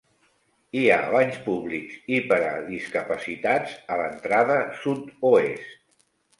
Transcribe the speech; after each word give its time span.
Hi 0.79 0.81
ha 0.93 1.11
banys 1.15 1.37
públics 1.49 1.99
i 2.15 2.23
per 2.33 2.39
a 2.47 2.65
discapacitats 2.71 3.79
a 3.97 4.01
l'entrada 4.03 4.59
sud-oest. 4.83 5.73